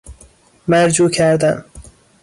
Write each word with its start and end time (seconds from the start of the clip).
مرجوع 0.67 1.09
کردن 1.09 1.65